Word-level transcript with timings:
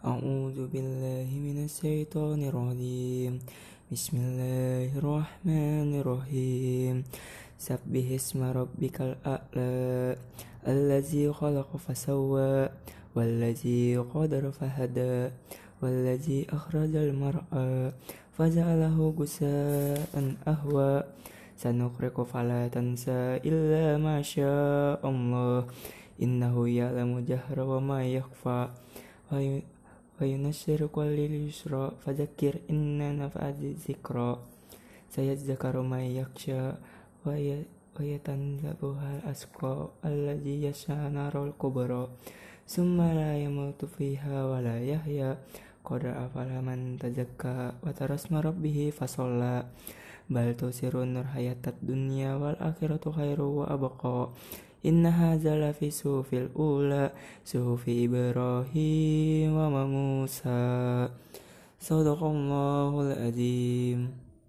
أعوذ 0.00 0.72
بالله 0.72 1.28
من 1.28 1.68
الشيطان 1.68 2.40
الرجيم. 2.48 3.36
بسم 3.92 4.16
الله 4.16 4.96
الرحمن 4.96 6.00
الرحيم. 6.00 7.04
سبح 7.60 8.06
اسم 8.16 8.40
ربك 8.40 8.96
الأعلى 8.96 10.16
الذي 10.64 11.24
خلق 11.36 11.76
فسوى 11.76 12.68
والذي 13.12 13.96
قدر 14.00 14.44
فهدى 14.50 15.36
والذي 15.84 16.40
أخرج 16.48 16.92
المرعى 16.96 17.92
فجعله 18.40 18.96
غثاء 19.20 20.12
أهوى. 20.48 20.94
سنقرئك 21.60 22.18
فلا 22.24 22.72
تنسى 22.72 23.44
إلا 23.44 24.00
ما 24.00 24.24
شاء 24.24 25.04
الله 25.04 25.68
إنه 26.24 26.56
يعلم 26.68 27.20
الجهر 27.20 27.60
وما 27.60 28.00
يخفى 28.08 28.60
wa 30.20 30.28
yunasyiruka 30.28 31.08
lil 31.08 31.48
yusra 31.48 31.96
fadzakir 32.04 32.60
inna 32.68 33.16
nafa'ati 33.16 33.72
dzikra 33.72 34.36
sayadzakaru 35.08 35.80
may 35.80 36.20
yakhsha 36.20 36.76
wa 37.24 37.32
ya, 37.32 37.64
yatanzabuha 37.96 39.24
asqa 39.24 39.88
alladzi 40.04 40.68
yashanarul 40.68 41.56
kubra. 41.56 42.04
Summa 42.68 43.16
la 43.16 43.32
yamutu 43.34 43.88
fiha 43.88 44.46
wa 44.46 44.60
la 44.60 44.76
yahya. 44.76 45.40
Qad 45.80 46.04
afala 46.04 46.60
man 46.60 47.00
tazakka 47.00 47.80
wa 47.80 47.90
tarasma 47.90 48.44
rabbih 48.44 48.92
bal 50.30 50.54
tusirun 50.54 51.18
nur 51.18 51.26
hayatad 51.34 51.74
dunya 51.82 52.38
wal 52.38 52.54
akhiratu 52.62 53.10
khairu 53.10 53.64
wa 53.64 53.72
abqa. 53.72 54.30
إن 54.86 55.06
هذا 55.06 55.70
لفي 55.70 55.90
صحف 55.90 56.34
الأولى 56.34 57.12
صحف 57.44 57.84
إبراهيم 57.88 59.54
وموسى. 59.56 61.08
صدق 61.80 62.20
الله 62.24 62.92
العظيم. 63.00 64.29